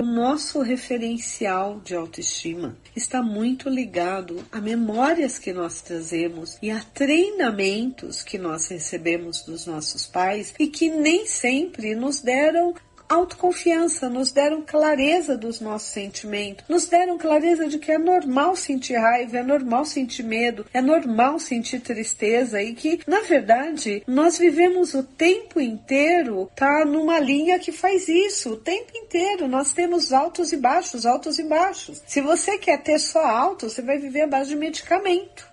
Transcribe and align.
o 0.00 0.04
nosso 0.04 0.62
referencial 0.62 1.78
de 1.84 1.94
autoestima 1.94 2.74
está 2.96 3.22
muito 3.22 3.68
ligado 3.68 4.42
a 4.50 4.58
memórias 4.58 5.38
que 5.38 5.52
nós 5.52 5.82
trazemos 5.82 6.56
e 6.62 6.70
a 6.70 6.80
treinamentos 6.80 8.22
que 8.22 8.38
nós 8.38 8.68
recebemos 8.68 9.42
dos 9.42 9.66
nossos 9.66 10.06
pais 10.06 10.54
e 10.58 10.68
que 10.68 10.88
nem 10.88 11.26
sempre 11.26 11.94
nos 11.94 12.22
deram 12.22 12.74
autoconfiança, 13.10 14.08
nos 14.08 14.30
deram 14.30 14.62
clareza 14.62 15.36
dos 15.36 15.60
nossos 15.60 15.88
sentimentos, 15.88 16.64
nos 16.68 16.86
deram 16.86 17.18
clareza 17.18 17.66
de 17.66 17.76
que 17.76 17.90
é 17.90 17.98
normal 17.98 18.54
sentir 18.54 18.94
raiva, 18.94 19.38
é 19.38 19.42
normal 19.42 19.84
sentir 19.84 20.22
medo, 20.22 20.64
é 20.72 20.80
normal 20.80 21.40
sentir 21.40 21.80
tristeza 21.80 22.62
e 22.62 22.72
que, 22.72 23.00
na 23.08 23.22
verdade, 23.22 24.04
nós 24.06 24.38
vivemos 24.38 24.94
o 24.94 25.02
tempo 25.02 25.60
inteiro, 25.60 26.48
tá 26.54 26.84
numa 26.84 27.18
linha 27.18 27.58
que 27.58 27.72
faz 27.72 28.06
isso, 28.06 28.50
o 28.50 28.56
tempo 28.56 28.92
inteiro. 28.94 29.48
Nós 29.48 29.72
temos 29.72 30.12
altos 30.12 30.52
e 30.52 30.56
baixos, 30.56 31.04
altos 31.04 31.40
e 31.40 31.42
baixos. 31.42 32.00
Se 32.06 32.20
você 32.20 32.58
quer 32.58 32.80
ter 32.80 33.00
só 33.00 33.24
alto, 33.24 33.68
você 33.68 33.82
vai 33.82 33.98
viver 33.98 34.22
à 34.22 34.26
base 34.28 34.50
de 34.50 34.56
medicamento. 34.56 35.50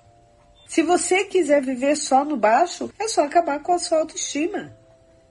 Se 0.68 0.84
você 0.84 1.24
quiser 1.24 1.64
viver 1.64 1.96
só 1.96 2.24
no 2.24 2.38
baixo, 2.38 2.92
é 3.00 3.08
só 3.08 3.24
acabar 3.24 3.64
com 3.64 3.72
a 3.72 3.80
sua 3.80 4.00
autoestima. 4.00 4.76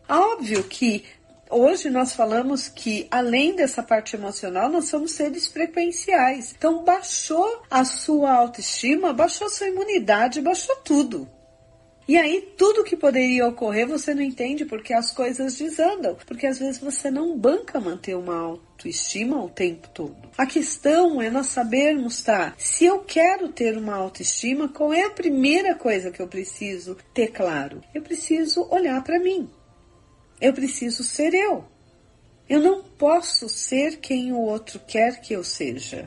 Óbvio 0.08 0.62
que 0.64 1.04
Hoje 1.50 1.90
nós 1.90 2.12
falamos 2.12 2.68
que, 2.68 3.06
além 3.10 3.54
dessa 3.54 3.82
parte 3.82 4.16
emocional, 4.16 4.68
nós 4.68 4.86
somos 4.86 5.12
seres 5.12 5.46
frequenciais. 5.46 6.54
Então, 6.56 6.84
baixou 6.84 7.62
a 7.70 7.84
sua 7.84 8.32
autoestima, 8.32 9.12
baixou 9.12 9.46
a 9.46 9.50
sua 9.50 9.68
imunidade, 9.68 10.40
baixou 10.40 10.74
tudo. 10.76 11.28
E 12.08 12.16
aí, 12.16 12.52
tudo 12.56 12.84
que 12.84 12.96
poderia 12.96 13.48
ocorrer 13.48 13.86
você 13.86 14.14
não 14.14 14.22
entende 14.22 14.64
porque 14.64 14.92
as 14.92 15.10
coisas 15.10 15.56
desandam. 15.56 16.16
Porque 16.26 16.46
às 16.46 16.58
vezes 16.58 16.80
você 16.80 17.10
não 17.10 17.36
banca 17.36 17.80
manter 17.80 18.16
uma 18.16 18.36
autoestima 18.36 19.42
o 19.42 19.48
tempo 19.48 19.88
todo. 19.88 20.16
A 20.38 20.46
questão 20.46 21.20
é 21.20 21.30
nós 21.30 21.48
sabermos, 21.48 22.22
tá? 22.22 22.54
Se 22.56 22.84
eu 22.84 23.00
quero 23.00 23.48
ter 23.48 23.76
uma 23.76 23.96
autoestima, 23.96 24.68
qual 24.68 24.92
é 24.92 25.02
a 25.02 25.10
primeira 25.10 25.74
coisa 25.74 26.12
que 26.12 26.22
eu 26.22 26.28
preciso 26.28 26.96
ter 27.12 27.28
claro? 27.28 27.82
Eu 27.92 28.02
preciso 28.02 28.68
olhar 28.70 29.02
para 29.02 29.18
mim. 29.18 29.50
Eu 30.40 30.52
preciso 30.52 31.02
ser 31.02 31.32
eu. 31.34 31.64
Eu 32.48 32.60
não 32.60 32.82
posso 32.82 33.48
ser 33.48 33.96
quem 33.96 34.32
o 34.32 34.38
outro 34.38 34.78
quer 34.86 35.20
que 35.20 35.32
eu 35.32 35.42
seja. 35.42 36.06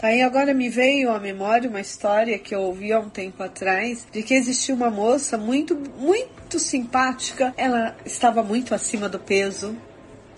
Tá, 0.00 0.10
e 0.14 0.22
agora 0.22 0.54
me 0.54 0.70
veio 0.70 1.10
à 1.10 1.20
memória 1.20 1.68
uma 1.68 1.80
história 1.80 2.38
que 2.38 2.54
eu 2.54 2.62
ouvi 2.62 2.90
há 2.90 2.98
um 2.98 3.10
tempo 3.10 3.42
atrás 3.42 4.06
de 4.10 4.22
que 4.22 4.32
existia 4.32 4.74
uma 4.74 4.90
moça 4.90 5.36
muito, 5.36 5.76
muito 5.76 6.58
simpática. 6.58 7.52
Ela 7.54 7.94
estava 8.04 8.42
muito 8.42 8.74
acima 8.74 9.10
do 9.10 9.18
peso, 9.18 9.76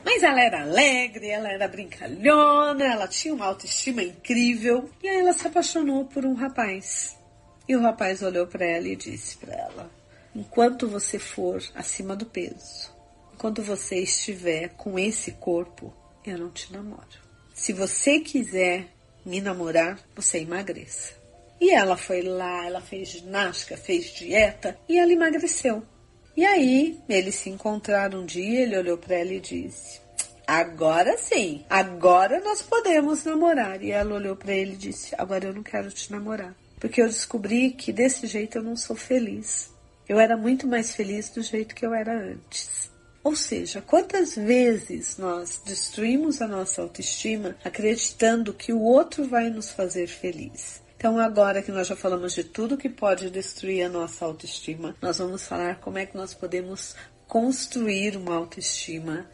mas 0.05 0.25
ela 0.25 0.41
era 0.41 0.63
alegre, 0.63 1.29
ela 1.29 1.49
era 1.49 1.69
brincalhona, 1.69 2.85
ela 2.85 3.07
tinha 3.07 3.33
uma 3.33 3.47
autoestima 3.47 4.03
incrível. 4.03 4.91
E 5.01 5.09
aí 5.09 5.19
ela 5.19 5.33
se 5.33 5.47
apaixonou 5.47 6.07
por 6.07 6.27
um 6.27 6.35
rapaz. 6.35 7.17
E 7.69 7.77
o 7.77 7.81
rapaz 7.81 8.21
olhou 8.21 8.49
para 8.49 8.65
ela 8.67 8.89
e 8.89 8.97
disse 8.97 9.37
para 9.37 9.55
ela: 9.55 9.91
Enquanto 10.35 10.89
você 10.89 11.21
for 11.21 11.63
acima 11.75 12.17
do 12.17 12.27
peso, 12.27 12.93
quando 13.39 13.63
você 13.63 13.97
estiver 14.01 14.71
com 14.71 14.99
esse 14.99 15.33
corpo, 15.33 15.93
eu 16.25 16.39
não 16.39 16.51
te 16.51 16.73
namoro. 16.73 17.23
Se 17.55 17.73
você 17.73 18.21
quiser 18.21 18.89
me 19.25 19.41
namorar, 19.41 20.01
você 20.15 20.39
emagreça. 20.39 21.15
E 21.61 21.71
ela 21.71 21.97
foi 21.97 22.23
lá, 22.23 22.67
ela 22.67 22.81
fez 22.81 23.09
ginástica, 23.09 23.77
fez 23.77 24.07
dieta 24.07 24.77
e 24.89 24.99
ela 24.99 25.13
emagreceu. 25.13 25.83
E 26.37 26.45
aí, 26.45 26.99
eles 27.09 27.37
se 27.37 27.51
encontraram 27.51 28.23
um 28.23 28.27
dia, 28.27 28.63
ele 28.63 28.77
olhou 28.77 28.97
para 28.97 29.17
ela 29.17 29.33
e 29.33 29.41
disse: 29.41 30.01
Agora 30.47 31.17
sim, 31.19 31.65
agora 31.69 32.41
nós 32.41 32.63
podemos 32.63 33.25
namorar. 33.25 33.83
E 33.83 33.91
ela 33.91 34.15
olhou 34.15 34.35
para 34.35 34.53
ele 34.55 34.73
e 34.73 34.77
disse: 34.77 35.15
Agora 35.17 35.47
eu 35.47 35.55
não 35.55 35.63
quero 35.63 35.91
te 35.91 36.11
namorar, 36.11 36.55
porque 36.81 37.01
eu 37.01 37.07
descobri 37.07 37.71
que 37.71 37.93
desse 37.93 38.27
jeito 38.27 38.59
eu 38.59 38.63
não 38.63 38.77
sou 38.77 38.97
feliz. 38.97 39.71
Eu 40.09 40.19
era 40.19 40.37
muito 40.37 40.67
mais 40.67 40.95
feliz 40.95 41.31
do 41.31 41.43
jeito 41.43 41.75
que 41.75 41.87
eu 41.87 41.95
era 41.95 42.13
antes. 42.13 42.91
Ou 43.25 43.37
seja, 43.37 43.81
quantas 43.81 44.35
vezes 44.35 45.17
nós 45.17 45.63
destruímos 45.65 46.43
a 46.43 46.49
nossa 46.49 46.83
autoestima 46.83 47.57
acreditando 47.65 48.53
que 48.53 48.73
o 48.73 48.81
outro 48.81 49.25
vai 49.29 49.49
nos 49.49 49.71
fazer 49.71 50.09
feliz? 50.09 50.83
Então, 50.97 51.19
agora 51.19 51.63
que 51.63 51.73
nós 51.73 51.87
já 51.87 51.97
falamos 51.97 52.33
de 52.33 52.45
tudo 52.45 52.77
que 52.77 52.89
pode 52.89 53.31
destruir 53.31 53.85
a 53.85 53.89
nossa 53.89 54.25
autoestima, 54.25 54.97
nós 55.01 55.19
vamos 55.19 55.45
falar 55.45 55.81
como 55.81 55.99
é 55.99 56.07
que 56.07 56.17
nós 56.17 56.35
podemos 56.35 56.95
construir 57.27 58.17
uma 58.17 58.35
autoestima, 58.35 59.27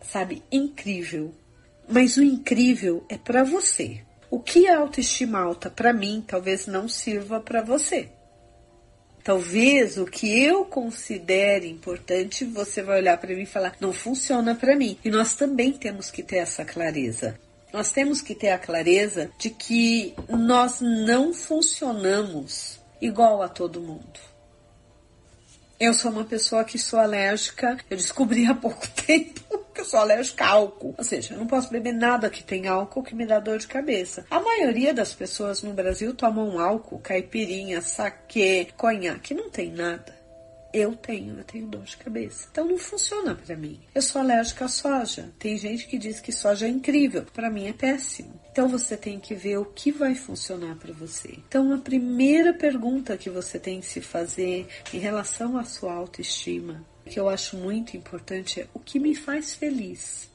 sabe, 0.00 0.42
incrível. 0.50 1.34
Mas 1.88 2.16
o 2.16 2.22
incrível 2.22 3.04
é 3.08 3.16
para 3.16 3.44
você. 3.44 4.02
O 4.28 4.40
que 4.40 4.66
é 4.66 4.74
autoestima 4.74 5.38
alta 5.40 5.70
para 5.70 5.92
mim 5.92 6.22
talvez 6.26 6.66
não 6.66 6.88
sirva 6.88 7.40
para 7.40 7.62
você. 7.62 8.08
Talvez 9.26 9.98
o 9.98 10.04
que 10.04 10.40
eu 10.40 10.64
considere 10.64 11.68
importante, 11.68 12.44
você 12.44 12.80
vai 12.80 13.00
olhar 13.00 13.18
para 13.18 13.34
mim 13.34 13.42
e 13.42 13.46
falar, 13.46 13.74
não 13.80 13.92
funciona 13.92 14.54
para 14.54 14.76
mim. 14.76 14.96
E 15.04 15.10
nós 15.10 15.34
também 15.34 15.72
temos 15.72 16.12
que 16.12 16.22
ter 16.22 16.36
essa 16.36 16.64
clareza. 16.64 17.36
Nós 17.72 17.90
temos 17.90 18.22
que 18.22 18.36
ter 18.36 18.50
a 18.50 18.58
clareza 18.58 19.28
de 19.36 19.50
que 19.50 20.14
nós 20.28 20.80
não 20.80 21.34
funcionamos 21.34 22.78
igual 23.02 23.42
a 23.42 23.48
todo 23.48 23.80
mundo. 23.80 24.20
Eu 25.80 25.92
sou 25.92 26.12
uma 26.12 26.24
pessoa 26.24 26.62
que 26.62 26.78
sou 26.78 27.00
alérgica, 27.00 27.78
eu 27.90 27.96
descobri 27.96 28.46
há 28.46 28.54
pouco 28.54 28.86
tempo 29.04 29.55
que 29.76 29.82
eu 29.82 29.84
sou 29.84 30.00
alérgica 30.00 30.44
a 30.44 30.48
álcool. 30.48 30.94
Ou 30.96 31.04
seja, 31.04 31.34
eu 31.34 31.38
não 31.38 31.46
posso 31.46 31.70
beber 31.70 31.92
nada 31.92 32.30
que 32.30 32.42
tem 32.42 32.66
álcool 32.66 33.02
que 33.02 33.14
me 33.14 33.26
dá 33.26 33.38
dor 33.38 33.58
de 33.58 33.68
cabeça. 33.68 34.24
A 34.30 34.40
maioria 34.40 34.94
das 34.94 35.14
pessoas 35.14 35.62
no 35.62 35.74
Brasil 35.74 36.14
tomam 36.14 36.58
álcool, 36.58 36.98
caipirinha, 36.98 37.82
saquê, 37.82 38.68
conhaque, 38.76 39.34
não 39.34 39.50
tem 39.50 39.70
nada. 39.70 40.16
Eu 40.72 40.94
tenho, 40.94 41.38
eu 41.38 41.44
tenho 41.44 41.66
dor 41.66 41.84
de 41.84 41.96
cabeça. 41.96 42.48
Então 42.50 42.66
não 42.66 42.76
funciona 42.76 43.34
para 43.34 43.56
mim. 43.56 43.80
Eu 43.94 44.02
sou 44.02 44.20
alérgica 44.20 44.64
à 44.64 44.68
soja. 44.68 45.30
Tem 45.38 45.56
gente 45.56 45.86
que 45.86 45.96
diz 45.96 46.20
que 46.20 46.32
soja 46.32 46.66
é 46.66 46.68
incrível. 46.68 47.24
Para 47.32 47.50
mim 47.50 47.66
é 47.66 47.72
péssimo. 47.72 48.38
Então 48.50 48.68
você 48.68 48.96
tem 48.96 49.18
que 49.18 49.34
ver 49.34 49.58
o 49.58 49.64
que 49.64 49.92
vai 49.92 50.14
funcionar 50.14 50.76
para 50.76 50.92
você. 50.92 51.38
Então 51.48 51.72
a 51.72 51.78
primeira 51.78 52.52
pergunta 52.52 53.16
que 53.16 53.30
você 53.30 53.58
tem 53.58 53.80
que 53.80 53.86
se 53.86 54.00
fazer 54.00 54.66
em 54.92 54.98
relação 54.98 55.56
à 55.56 55.64
sua 55.64 55.94
autoestima, 55.94 56.84
que 57.08 57.18
eu 57.18 57.28
acho 57.28 57.56
muito 57.56 57.96
importante 57.96 58.60
é 58.60 58.66
o 58.74 58.78
que 58.78 58.98
me 58.98 59.14
faz 59.14 59.54
feliz. 59.54 60.28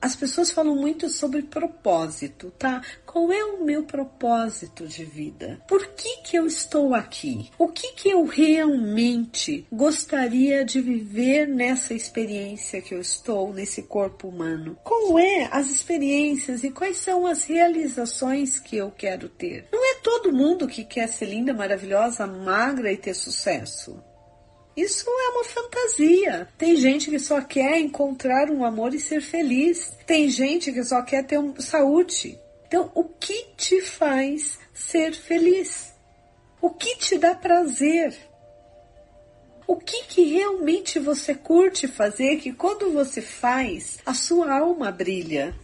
As 0.00 0.14
pessoas 0.14 0.50
falam 0.50 0.76
muito 0.76 1.08
sobre 1.08 1.42
propósito, 1.42 2.52
tá? 2.58 2.82
Qual 3.06 3.32
é 3.32 3.42
o 3.44 3.64
meu 3.64 3.82
propósito 3.82 4.86
de 4.86 5.04
vida? 5.04 5.58
Por 5.66 5.86
que 5.88 6.18
que 6.18 6.36
eu 6.36 6.46
estou 6.46 6.94
aqui? 6.94 7.50
O 7.58 7.68
que 7.68 7.92
que 7.92 8.10
eu 8.10 8.24
realmente 8.24 9.66
gostaria 9.72 10.64
de 10.64 10.80
viver 10.80 11.48
nessa 11.48 11.94
experiência 11.94 12.82
que 12.82 12.94
eu 12.94 13.00
estou, 13.00 13.52
nesse 13.52 13.82
corpo 13.82 14.28
humano? 14.28 14.78
Qual 14.84 15.18
é 15.18 15.48
as 15.50 15.70
experiências 15.70 16.62
e 16.62 16.70
quais 16.70 16.98
são 16.98 17.26
as 17.26 17.44
realizações 17.44 18.60
que 18.60 18.76
eu 18.76 18.90
quero 18.90 19.30
ter? 19.30 19.66
Não 19.72 19.84
é 19.84 19.94
todo 20.02 20.32
mundo 20.32 20.68
que 20.68 20.84
quer 20.84 21.08
ser 21.08 21.26
linda, 21.26 21.54
maravilhosa, 21.54 22.26
magra 22.26 22.92
e 22.92 22.96
ter 22.98 23.14
sucesso. 23.14 23.98
Isso 24.76 25.08
é 25.08 25.28
uma 25.30 25.44
fantasia. 25.44 26.48
Tem 26.58 26.76
gente 26.76 27.10
que 27.10 27.18
só 27.18 27.40
quer 27.40 27.80
encontrar 27.80 28.50
um 28.50 28.62
amor 28.62 28.94
e 28.94 29.00
ser 29.00 29.22
feliz. 29.22 29.96
Tem 30.06 30.28
gente 30.28 30.70
que 30.70 30.84
só 30.84 31.00
quer 31.00 31.24
ter 31.24 31.38
um, 31.38 31.58
saúde. 31.58 32.38
Então, 32.66 32.90
o 32.94 33.04
que 33.04 33.46
te 33.56 33.80
faz 33.80 34.58
ser 34.74 35.14
feliz? 35.14 35.94
O 36.60 36.68
que 36.68 36.96
te 36.96 37.16
dá 37.16 37.34
prazer? 37.34 38.14
O 39.66 39.76
que, 39.76 40.04
que 40.04 40.22
realmente 40.24 40.98
você 40.98 41.34
curte 41.34 41.88
fazer 41.88 42.36
que 42.36 42.52
quando 42.52 42.92
você 42.92 43.22
faz, 43.22 43.98
a 44.04 44.14
sua 44.14 44.58
alma 44.58 44.92
brilha? 44.92 45.54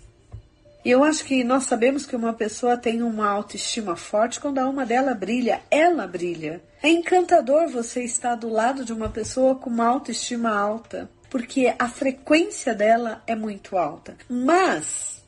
E 0.85 0.91
eu 0.91 1.05
acho 1.05 1.25
que 1.25 1.45
nós 1.45 1.65
sabemos 1.65 2.05
que 2.05 2.17
uma 2.17 2.33
pessoa 2.33 2.77
tem 2.77 3.03
uma 3.03 3.29
autoestima 3.29 3.95
forte 3.95 4.41
quando 4.41 4.59
a 4.59 4.65
alma 4.65 4.85
dela 4.85 5.15
brilha, 5.15 5.61
ela 5.71 6.07
brilha. 6.07 6.61
É 6.83 6.89
encantador 6.89 7.69
você 7.69 8.03
estar 8.03 8.35
do 8.35 8.49
lado 8.49 8.85
de 8.85 8.93
uma 8.93 9.09
pessoa 9.09 9.55
com 9.55 9.71
uma 9.71 9.87
autoestima 9.87 10.51
alta, 10.51 11.09
porque 11.31 11.73
a 11.79 11.89
frequência 11.89 12.75
dela 12.75 13.23
é 13.27 13.37
muito 13.37 13.79
alta. 13.79 14.17
Mas 14.29 15.22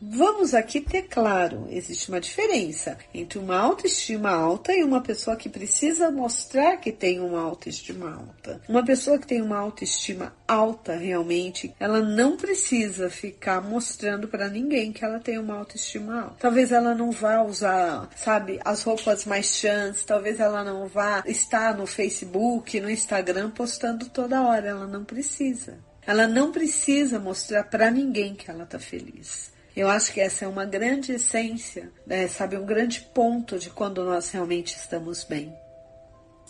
Vamos 0.00 0.54
aqui 0.54 0.80
ter 0.80 1.02
claro, 1.02 1.66
existe 1.70 2.08
uma 2.10 2.20
diferença 2.20 2.98
entre 3.14 3.38
uma 3.38 3.56
autoestima 3.56 4.30
alta 4.30 4.72
e 4.72 4.84
uma 4.84 5.00
pessoa 5.00 5.36
que 5.36 5.48
precisa 5.48 6.10
mostrar 6.10 6.76
que 6.76 6.92
tem 6.92 7.18
uma 7.20 7.40
autoestima 7.40 8.14
alta. 8.14 8.60
Uma 8.68 8.84
pessoa 8.84 9.18
que 9.18 9.26
tem 9.26 9.40
uma 9.40 9.56
autoestima 9.56 10.34
alta 10.46 10.94
realmente, 10.94 11.74
ela 11.80 12.00
não 12.00 12.36
precisa 12.36 13.08
ficar 13.08 13.62
mostrando 13.62 14.28
para 14.28 14.48
ninguém 14.48 14.92
que 14.92 15.04
ela 15.04 15.18
tem 15.18 15.38
uma 15.38 15.54
autoestima 15.54 16.22
alta. 16.22 16.36
Talvez 16.40 16.72
ela 16.72 16.94
não 16.94 17.10
vá 17.10 17.42
usar, 17.42 18.10
sabe, 18.16 18.60
as 18.64 18.82
roupas 18.82 19.24
mais 19.24 19.56
chãs, 19.56 20.04
talvez 20.04 20.40
ela 20.40 20.62
não 20.62 20.86
vá 20.86 21.22
estar 21.26 21.76
no 21.76 21.86
Facebook, 21.86 22.78
no 22.80 22.90
Instagram 22.90 23.50
postando 23.50 24.06
toda 24.06 24.42
hora, 24.42 24.68
ela 24.68 24.86
não 24.86 25.04
precisa. 25.04 25.78
Ela 26.06 26.28
não 26.28 26.52
precisa 26.52 27.18
mostrar 27.18 27.64
para 27.64 27.90
ninguém 27.90 28.34
que 28.34 28.50
ela 28.50 28.64
tá 28.64 28.78
feliz. 28.78 29.55
Eu 29.76 29.90
acho 29.90 30.10
que 30.10 30.20
essa 30.20 30.46
é 30.46 30.48
uma 30.48 30.64
grande 30.64 31.12
essência, 31.12 31.92
né, 32.06 32.26
sabe, 32.28 32.56
um 32.56 32.64
grande 32.64 33.02
ponto 33.14 33.58
de 33.58 33.68
quando 33.68 34.02
nós 34.02 34.30
realmente 34.30 34.74
estamos 34.74 35.22
bem. 35.22 35.54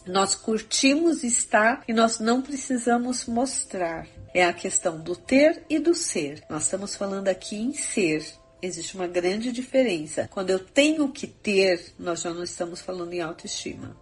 Nós 0.06 0.37
curtimos 0.37 1.25
estar 1.25 1.82
e 1.88 1.93
nós 1.93 2.20
não 2.20 2.40
precisamos 2.40 3.26
mostrar. 3.26 4.06
É 4.32 4.44
a 4.44 4.52
questão 4.52 5.00
do 5.00 5.17
ter 5.17 5.64
e 5.69 5.81
do 5.81 5.93
ser. 5.93 6.44
Nós 6.49 6.62
estamos 6.62 6.94
falando 6.94 7.26
aqui 7.26 7.56
em 7.56 7.75
ser. 7.75 8.25
Existe 8.62 8.94
uma 8.94 9.08
grande 9.08 9.50
diferença. 9.50 10.29
Quando 10.31 10.50
eu 10.50 10.61
tenho 10.61 11.08
que 11.08 11.26
ter, 11.26 11.93
nós 11.99 12.20
já 12.20 12.32
não 12.32 12.44
estamos 12.44 12.81
falando 12.81 13.12
em 13.12 13.20
autoestima. 13.20 13.96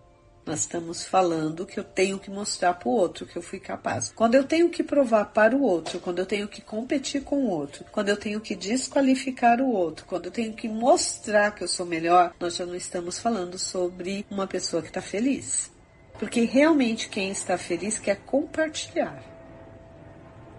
Nós 0.46 0.60
estamos 0.60 1.04
falando 1.04 1.64
que 1.64 1.80
eu 1.80 1.84
tenho 1.84 2.18
que 2.18 2.30
mostrar 2.30 2.74
para 2.74 2.88
o 2.88 2.92
outro 2.92 3.24
que 3.24 3.36
eu 3.36 3.40
fui 3.40 3.58
capaz. 3.58 4.12
Quando 4.14 4.34
eu 4.34 4.44
tenho 4.44 4.68
que 4.68 4.82
provar 4.82 5.24
para 5.26 5.56
o 5.56 5.62
outro, 5.62 5.98
quando 6.00 6.18
eu 6.18 6.26
tenho 6.26 6.46
que 6.46 6.60
competir 6.60 7.22
com 7.22 7.44
o 7.44 7.48
outro, 7.48 7.84
quando 7.90 8.10
eu 8.10 8.16
tenho 8.16 8.40
que 8.40 8.54
desqualificar 8.54 9.62
o 9.62 9.70
outro, 9.70 10.04
quando 10.04 10.26
eu 10.26 10.30
tenho 10.30 10.52
que 10.52 10.68
mostrar 10.68 11.54
que 11.54 11.64
eu 11.64 11.68
sou 11.68 11.86
melhor, 11.86 12.34
nós 12.38 12.56
já 12.56 12.66
não 12.66 12.74
estamos 12.74 13.18
falando 13.18 13.58
sobre 13.58 14.26
uma 14.30 14.46
pessoa 14.46 14.82
que 14.82 14.88
está 14.88 15.00
feliz. 15.00 15.72
Porque 16.18 16.44
realmente 16.44 17.08
quem 17.08 17.30
está 17.30 17.56
feliz 17.56 17.98
quer 17.98 18.16
compartilhar 18.16 19.34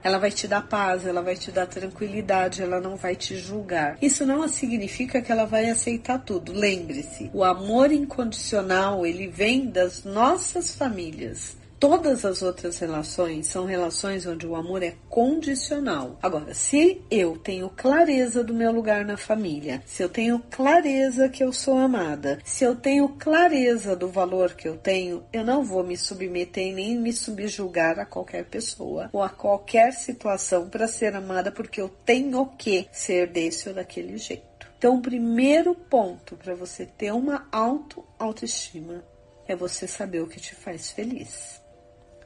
ela 0.05 0.19
vai 0.19 0.29
te 0.29 0.47
dar 0.47 0.61
paz, 0.61 1.03
ela 1.03 1.23
vai 1.23 1.35
te 1.35 1.51
dar 1.51 1.65
tranquilidade, 1.65 2.61
ela 2.61 2.79
não 2.79 2.95
vai 2.95 3.15
te 3.15 3.35
julgar. 3.35 3.97
Isso 3.99 4.23
não 4.23 4.47
significa 4.47 5.19
que 5.19 5.31
ela 5.31 5.45
vai 5.45 5.67
aceitar 5.67 6.19
tudo. 6.19 6.53
Lembre-se, 6.53 7.31
o 7.33 7.43
amor 7.43 7.91
incondicional, 7.91 9.03
ele 9.03 9.27
vem 9.27 9.65
das 9.65 10.03
nossas 10.03 10.75
famílias. 10.75 11.57
Todas 11.77 12.23
as 12.23 12.41
outras 12.41 12.79
relações 12.79 13.47
são 13.47 13.65
relações 13.65 14.25
onde 14.25 14.47
o 14.47 14.55
amor 14.55 14.81
é 14.81 14.95
condicional. 15.09 16.17
Agora, 16.21 16.53
se 16.53 17.01
eu 17.11 17.37
tenho 17.37 17.69
clareza 17.69 18.41
do 18.41 18.53
meu 18.53 18.71
lugar 18.71 19.03
na 19.03 19.17
família, 19.17 19.83
se 19.85 20.01
eu 20.01 20.07
tenho 20.07 20.39
clareza 20.39 21.27
que 21.27 21.43
eu 21.43 21.51
sou 21.51 21.77
amada, 21.77 22.39
se 22.45 22.63
eu 22.63 22.77
tenho 22.77 23.09
clareza 23.09 23.93
do 23.93 24.07
valor 24.07 24.53
que 24.53 24.69
eu 24.69 24.77
tenho, 24.77 25.25
eu 25.33 25.43
não 25.43 25.65
vou 25.65 25.83
me 25.83 25.97
submeter 25.97 26.73
nem 26.73 26.97
me 26.97 27.11
subjugar 27.11 27.99
a 27.99 28.05
qualquer 28.05 28.45
pessoa 28.45 29.09
ou 29.11 29.21
a 29.21 29.29
qualquer 29.29 29.91
situação 29.91 30.69
para 30.69 30.87
ser 30.87 31.13
amada 31.13 31.51
porque 31.51 31.81
eu 31.81 31.89
tenho 31.89 32.45
que 32.57 32.87
ser 32.89 33.27
desse 33.27 33.67
ou 33.67 33.75
daquele 33.75 34.17
jeito. 34.17 34.71
Então, 34.77 34.95
o 34.95 35.01
primeiro 35.01 35.75
ponto 35.75 36.37
para 36.37 36.55
você 36.55 36.85
ter 36.85 37.11
uma 37.11 37.47
auto 37.51 38.01
autoestima 38.17 39.03
é 39.45 39.55
você 39.55 39.85
saber 39.87 40.21
o 40.21 40.27
que 40.27 40.39
te 40.39 40.55
faz 40.55 40.89
feliz 40.89 41.64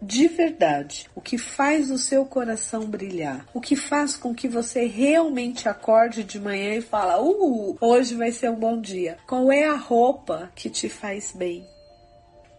de 0.02 0.28
verdade, 0.28 1.10
o 1.14 1.22
que 1.22 1.38
faz 1.38 1.92
o 1.92 1.98
seu 1.98 2.26
coração 2.26 2.86
brilhar, 2.86 3.46
o 3.54 3.60
que 3.60 3.76
faz 3.76 4.16
com 4.16 4.34
que 4.34 4.48
você 4.48 4.86
realmente 4.86 5.68
acorde 5.68 6.24
de 6.24 6.40
manhã 6.40 6.76
e 6.76 6.82
fala: 6.82 7.22
"Uh, 7.22 7.78
hoje 7.82 8.16
vai 8.16 8.32
ser 8.32 8.50
um 8.50 8.56
bom 8.56 8.80
dia". 8.80 9.18
Qual 9.28 9.52
é 9.52 9.66
a 9.66 9.76
roupa 9.76 10.52
que 10.56 10.70
te 10.70 10.88
faz 10.88 11.34
bem? 11.36 11.68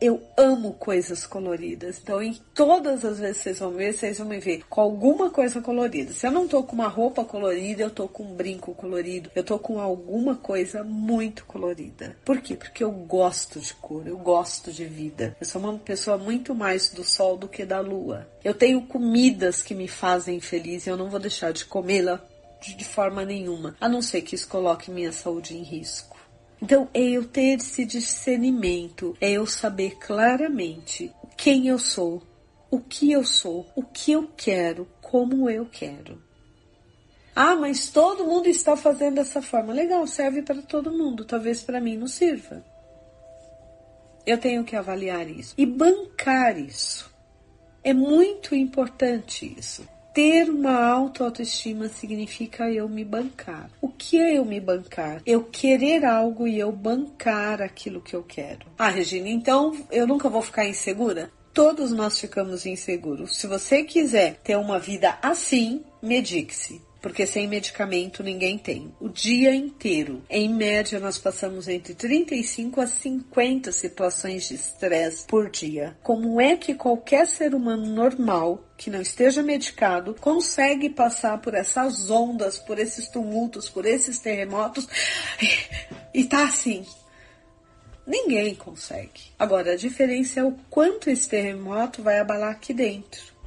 Eu 0.01 0.23
amo 0.37 0.73
coisas 0.73 1.27
coloridas. 1.27 2.01
Então, 2.03 2.23
em 2.23 2.35
todas 2.55 3.05
as 3.05 3.19
vezes 3.19 3.37
que 3.37 3.43
vocês 3.43 3.59
vão 3.59 3.73
ver, 3.73 3.93
vocês 3.93 4.19
vão 4.19 4.27
me 4.27 4.41
ver 4.41 4.65
com 4.69 4.81
alguma 4.81 5.31
coisa 5.31 5.61
colorida. 5.61 6.13
Se 6.13 6.27
eu 6.27 6.31
não 6.31 6.49
tô 6.49 6.63
com 6.63 6.75
uma 6.75 6.89
roupa 6.89 7.25
colorida, 7.25 7.83
eu 7.83 7.91
tô 7.91 8.09
com 8.09 8.25
um 8.25 8.35
brinco 8.35 8.75
colorido. 8.75 9.31
Eu 9.35 9.45
tô 9.45 9.59
com 9.59 9.79
alguma 9.79 10.37
coisa 10.37 10.83
muito 10.83 11.45
colorida. 11.45 12.17
Por 12.25 12.41
quê? 12.41 12.57
Porque 12.57 12.83
eu 12.83 12.91
gosto 12.91 13.61
de 13.61 13.75
cor, 13.75 14.07
eu 14.07 14.17
gosto 14.17 14.73
de 14.73 14.87
vida. 14.87 15.37
Eu 15.39 15.47
sou 15.47 15.61
uma 15.61 15.79
pessoa 15.79 16.17
muito 16.17 16.55
mais 16.55 16.91
do 16.91 17.05
sol 17.05 17.37
do 17.37 17.49
que 17.49 17.67
da 17.67 17.81
lua. 17.81 18.27
Eu 18.43 18.55
tenho 18.55 18.83
comidas 18.83 19.63
que 19.63 19.75
me 19.75 19.87
fazem 19.87 20.41
feliz 20.41 20.87
e 20.87 20.91
eu 20.91 20.97
não 20.97 21.11
vou 21.11 21.21
deixar 21.21 21.53
de 21.53 21.65
comê-la 21.67 22.25
de 22.61 22.85
forma 22.85 23.25
nenhuma, 23.25 23.75
a 23.81 23.89
não 23.89 24.03
ser 24.03 24.21
que 24.21 24.35
isso 24.35 24.47
coloque 24.47 24.91
minha 24.91 25.13
saúde 25.13 25.57
em 25.57 25.63
risco. 25.63 26.20
Então, 26.63 26.89
é 26.93 27.01
eu 27.01 27.27
ter 27.27 27.59
esse 27.59 27.85
discernimento, 27.85 29.17
é 29.21 29.33
eu 29.33 29.47
saber 29.47 29.97
claramente 29.99 31.13
quem 31.37 31.69
eu 31.69 31.79
sou, 31.79 32.23
o 32.71 32.79
que 32.79 33.11
eu 33.11 33.25
sou, 33.25 33.67
o 33.75 33.83
que 33.83 34.13
eu 34.13 34.31
quero, 34.37 34.87
como 35.01 35.49
eu 35.49 35.67
quero. 35.67 36.23
Ah, 37.35 37.57
mas 37.57 37.89
todo 37.89 38.27
mundo 38.27 38.49
está 38.49 38.77
fazendo 38.77 39.15
dessa 39.15 39.41
forma. 39.41 39.73
Legal, 39.73 40.07
serve 40.07 40.43
para 40.43 40.61
todo 40.61 40.93
mundo, 40.93 41.25
talvez 41.25 41.63
para 41.63 41.81
mim 41.81 41.97
não 41.97 42.07
sirva. 42.07 42.63
Eu 44.27 44.37
tenho 44.37 44.63
que 44.65 44.77
avaliar 44.77 45.29
isso 45.29 45.55
e 45.57 45.65
bancar 45.65 46.59
isso. 46.59 47.11
É 47.83 47.95
muito 47.95 48.55
importante 48.55 49.57
isso. 49.59 49.89
Ter 50.13 50.51
uma 50.51 50.85
alta 50.85 51.25
autoestima 51.25 51.89
significa 51.89 52.71
eu 52.71 52.89
me 52.89 53.05
bancar. 53.05 53.71
O 53.81 53.89
que 53.89 54.19
é 54.19 54.39
eu 54.39 54.45
me 54.45 54.61
bancar? 54.61 55.23
Eu 55.25 55.45
querer 55.45 56.05
algo 56.05 56.49
e 56.49 56.59
eu 56.59 56.73
bancar 56.73 57.63
aquilo 57.63 58.01
que 58.01 58.15
eu 58.17 58.23
quero. 58.23 58.67
Ah, 58.77 58.89
Regina, 58.89 59.29
então 59.29 59.77
eu 59.91 60.07
nunca 60.07 60.29
vou 60.29 60.43
ficar 60.43 60.67
insegura? 60.67 61.31
Todos 61.55 61.93
nós 61.93 62.19
ficamos 62.19 62.67
inseguros. 62.67 63.37
Se 63.37 63.47
você 63.47 63.85
quiser 63.85 64.41
ter 64.43 64.57
uma 64.57 64.79
vida 64.79 65.17
assim, 65.23 65.85
medique-se 66.03 66.81
porque 67.01 67.27
sem 67.27 67.49
medicamento 67.49 68.23
ninguém 68.23 68.59
tem. 68.59 68.95
O 69.01 69.09
dia 69.09 69.55
inteiro. 69.55 70.23
Em 70.29 70.53
média, 70.53 71.01
nós 71.01 71.19
passamos 71.19 71.69
entre 71.69 71.95
35 71.95 72.81
a 72.81 72.87
50 72.87 73.73
situações 73.73 74.49
de 74.49 74.55
estresse 74.55 75.27
por 75.27 75.51
dia. 75.51 75.97
Como 76.03 76.41
é 76.41 76.57
que 76.57 76.75
qualquer 76.75 77.27
ser 77.27 77.55
humano 77.55 77.87
normal 77.87 78.65
que 78.77 78.91
não 78.91 79.01
esteja 79.01 79.43
medicado 79.43 80.15
consegue 80.21 80.91
passar 80.91 81.39
por 81.39 81.55
essas 81.55 82.11
ondas, 82.11 82.59
por 82.59 82.79
esses 82.79 83.09
tumultos, 83.09 83.69
por 83.69 83.87
esses 83.87 84.19
terremotos 84.19 84.87
e 86.15 86.25
tá 86.25 86.45
assim? 86.45 86.85
Ninguém 88.07 88.55
consegue. 88.55 89.31
Agora, 89.39 89.73
a 89.73 89.77
diferença 89.77 90.41
é 90.41 90.45
o 90.45 90.53
quanto 90.69 91.09
esse 91.09 91.29
terremoto 91.29 92.03
vai 92.03 92.19
abalar 92.19 92.51
aqui 92.51 92.75
dentro. 92.75 93.40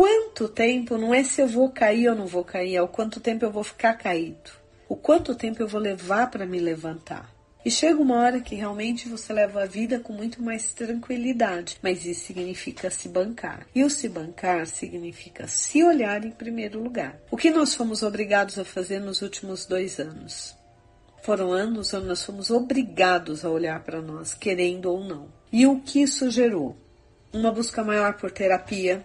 Quanto 0.00 0.48
tempo 0.48 0.96
não 0.96 1.12
é 1.12 1.22
se 1.22 1.42
eu 1.42 1.46
vou 1.46 1.68
cair 1.68 2.08
ou 2.08 2.16
não 2.16 2.26
vou 2.26 2.42
cair, 2.42 2.74
é 2.74 2.80
o 2.80 2.88
quanto 2.88 3.20
tempo 3.20 3.44
eu 3.44 3.50
vou 3.50 3.62
ficar 3.62 3.92
caído. 3.92 4.50
O 4.88 4.96
quanto 4.96 5.34
tempo 5.34 5.62
eu 5.62 5.68
vou 5.68 5.78
levar 5.78 6.30
para 6.30 6.46
me 6.46 6.58
levantar. 6.58 7.30
E 7.62 7.70
chega 7.70 8.00
uma 8.00 8.16
hora 8.16 8.40
que 8.40 8.54
realmente 8.54 9.10
você 9.10 9.30
leva 9.30 9.62
a 9.62 9.66
vida 9.66 10.00
com 10.00 10.14
muito 10.14 10.42
mais 10.42 10.72
tranquilidade, 10.72 11.76
mas 11.82 12.06
isso 12.06 12.24
significa 12.24 12.88
se 12.88 13.10
bancar. 13.10 13.66
E 13.74 13.84
o 13.84 13.90
se 13.90 14.08
bancar 14.08 14.66
significa 14.66 15.46
se 15.46 15.84
olhar 15.84 16.24
em 16.24 16.30
primeiro 16.30 16.82
lugar. 16.82 17.20
O 17.30 17.36
que 17.36 17.50
nós 17.50 17.74
fomos 17.74 18.02
obrigados 18.02 18.58
a 18.58 18.64
fazer 18.64 19.00
nos 19.00 19.20
últimos 19.20 19.66
dois 19.66 19.98
anos? 19.98 20.56
Foram 21.22 21.52
anos 21.52 21.92
onde 21.92 22.06
nós 22.06 22.24
fomos 22.24 22.48
obrigados 22.48 23.44
a 23.44 23.50
olhar 23.50 23.84
para 23.84 24.00
nós, 24.00 24.32
querendo 24.32 24.86
ou 24.86 25.04
não. 25.04 25.28
E 25.52 25.66
o 25.66 25.78
que 25.78 26.00
isso 26.00 26.30
gerou? 26.30 26.74
Uma 27.34 27.52
busca 27.52 27.84
maior 27.84 28.14
por 28.14 28.30
terapia, 28.30 29.04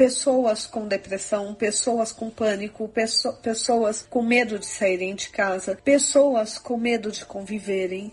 pessoas 0.00 0.66
com 0.66 0.88
depressão, 0.88 1.52
pessoas 1.52 2.10
com 2.10 2.30
pânico, 2.30 2.90
pessoas 3.42 4.00
com 4.00 4.22
medo 4.22 4.58
de 4.58 4.64
saírem 4.64 5.14
de 5.14 5.28
casa, 5.28 5.78
pessoas 5.84 6.56
com 6.56 6.78
medo 6.78 7.12
de 7.12 7.22
conviverem. 7.26 8.10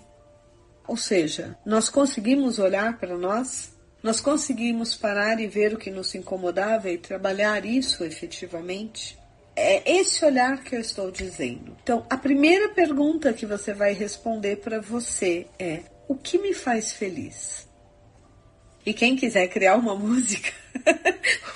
Ou 0.86 0.98
seja, 0.98 1.58
nós 1.66 1.88
conseguimos 1.88 2.60
olhar 2.60 2.98
para 2.98 3.18
nós, 3.18 3.72
nós 4.04 4.20
conseguimos 4.20 4.98
parar 4.98 5.40
e 5.40 5.48
ver 5.48 5.76
o 5.76 5.78
que 5.78 5.90
nos 5.90 6.14
incomodava 6.14 6.90
e 6.90 6.98
trabalhar 6.98 7.66
isso 7.66 8.04
efetivamente. 8.04 9.18
É 9.56 9.90
esse 9.90 10.26
olhar 10.26 10.62
que 10.62 10.76
eu 10.76 10.82
estou 10.82 11.10
dizendo. 11.10 11.78
Então, 11.82 12.06
a 12.10 12.18
primeira 12.18 12.68
pergunta 12.68 13.32
que 13.32 13.46
você 13.46 13.74
vai 13.74 13.94
responder 13.94 14.58
para 14.58 14.82
você 14.82 15.48
é: 15.58 15.84
o 16.06 16.16
que 16.16 16.38
me 16.38 16.54
faz 16.54 16.92
feliz? 16.92 17.67
E 18.88 18.94
quem 18.94 19.18
quiser 19.18 19.50
criar 19.50 19.76
uma 19.76 19.94
música, 20.00 20.50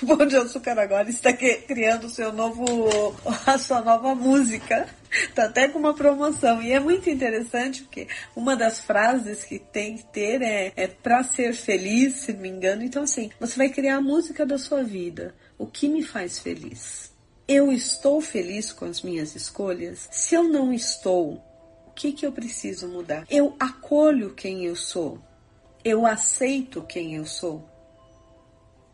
o 0.02 0.04
Bom 0.04 0.26
de 0.26 0.36
Açúcar 0.36 0.78
agora 0.78 1.08
está 1.08 1.32
criando 1.32 2.10
seu 2.10 2.30
novo, 2.30 3.16
a 3.46 3.56
sua 3.56 3.80
nova 3.80 4.14
música. 4.14 4.86
Tá 5.34 5.44
até 5.44 5.66
com 5.66 5.78
uma 5.78 5.94
promoção. 5.94 6.60
E 6.60 6.72
é 6.72 6.78
muito 6.78 7.08
interessante 7.08 7.84
porque 7.84 8.06
uma 8.36 8.54
das 8.54 8.80
frases 8.80 9.46
que 9.46 9.58
tem 9.58 9.96
que 9.96 10.04
ter 10.12 10.42
é, 10.42 10.74
é 10.76 10.86
para 10.86 11.24
ser 11.24 11.54
feliz, 11.54 12.16
se 12.16 12.34
me 12.34 12.50
engano. 12.50 12.82
Então, 12.82 13.04
assim, 13.04 13.30
você 13.40 13.56
vai 13.56 13.70
criar 13.70 13.96
a 13.96 14.02
música 14.02 14.44
da 14.44 14.58
sua 14.58 14.82
vida. 14.82 15.34
O 15.56 15.66
que 15.66 15.88
me 15.88 16.02
faz 16.02 16.38
feliz? 16.38 17.14
Eu 17.48 17.72
estou 17.72 18.20
feliz 18.20 18.74
com 18.74 18.84
as 18.84 19.00
minhas 19.00 19.34
escolhas? 19.34 20.06
Se 20.12 20.34
eu 20.34 20.44
não 20.44 20.70
estou, 20.70 21.42
o 21.86 21.92
que, 21.92 22.12
que 22.12 22.26
eu 22.26 22.32
preciso 22.32 22.88
mudar? 22.88 23.24
Eu 23.30 23.56
acolho 23.58 24.34
quem 24.34 24.66
eu 24.66 24.76
sou. 24.76 25.18
Eu 25.84 26.06
aceito 26.06 26.82
quem 26.82 27.16
eu 27.16 27.26
sou. 27.26 27.68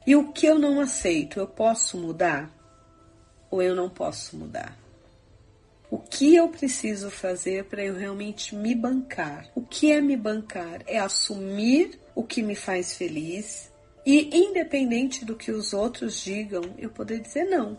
E 0.07 0.17
o 0.17 0.33
que 0.33 0.47
eu 0.47 0.59
não 0.59 0.81
aceito, 0.81 1.39
eu 1.39 1.47
posso 1.47 1.99
mudar? 1.99 2.51
Ou 3.51 3.63
eu 3.63 3.75
não 3.75 3.91
posso 3.91 4.37
mudar? 4.37 4.77
O 5.91 5.99
que 5.99 6.35
eu 6.35 6.49
preciso 6.49 7.11
fazer 7.11 7.65
para 7.65 7.85
eu 7.85 7.95
realmente 7.95 8.55
me 8.55 8.75
bancar? 8.75 9.51
O 9.55 9.63
que 9.63 9.93
é 9.93 10.01
me 10.01 10.17
bancar? 10.17 10.83
É 10.87 10.99
assumir 10.99 11.99
o 12.15 12.23
que 12.23 12.43
me 12.43 12.55
faz 12.55 12.95
feliz 12.95 13.71
e, 14.05 14.35
independente 14.35 15.25
do 15.25 15.37
que 15.37 15.51
os 15.51 15.75
outros 15.75 16.23
digam, 16.23 16.63
eu 16.79 16.89
poder 16.89 17.21
dizer 17.21 17.45
não. 17.45 17.77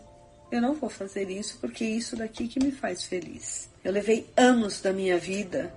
Eu 0.50 0.60
não 0.60 0.74
vou 0.74 0.90
fazer 0.90 1.30
isso 1.30 1.58
porque 1.60 1.84
é 1.84 1.88
isso 1.88 2.16
daqui 2.16 2.46
que 2.46 2.62
me 2.62 2.72
faz 2.72 3.04
feliz. 3.04 3.68
Eu 3.82 3.92
levei 3.92 4.28
anos 4.36 4.80
da 4.80 4.92
minha 4.92 5.18
vida 5.18 5.72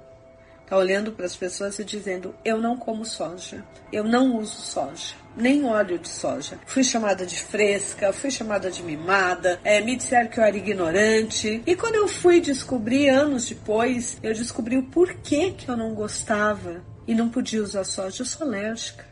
tá 0.68 0.78
olhando 0.78 1.12
para 1.12 1.26
as 1.26 1.36
pessoas 1.36 1.78
e 1.80 1.84
dizendo: 1.84 2.36
eu 2.44 2.60
não 2.60 2.78
como 2.78 3.06
soja, 3.06 3.64
eu 3.92 4.04
não 4.04 4.38
uso 4.38 4.62
soja, 4.62 5.16
nem 5.36 5.66
óleo 5.66 6.00
de 6.00 6.10
soja. 6.10 6.60
Fui 6.66 6.84
chamada 6.84 7.26
de 7.26 7.42
fresca, 7.42 8.14
fui 8.14 8.32
chamada 8.32 8.72
de 8.72 8.84
mimada, 8.84 9.60
é, 9.64 9.82
me 9.82 9.96
disseram 9.96 10.30
que 10.30 10.40
eu 10.40 10.44
era 10.44 10.58
ignorante. 10.58 11.62
E 11.66 11.76
quando 11.76 11.96
eu 11.96 12.08
fui 12.08 12.40
descobrir 12.40 13.10
anos 13.10 13.48
depois, 13.48 14.18
eu 14.22 14.34
descobri 14.34 14.78
o 14.78 14.84
porquê 14.84 15.52
que 15.52 15.70
eu 15.70 15.78
não 15.78 15.94
gostava 15.94 16.84
e 17.08 17.14
não 17.14 17.30
podia 17.30 17.62
usar 17.62 17.84
soja. 17.84 18.22
Eu 18.22 18.26
sou 18.26 18.48
alérgica, 18.48 19.06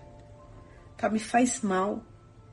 tá? 0.97 1.09
Me 1.09 1.19
faz 1.19 1.61
mal. 1.61 2.03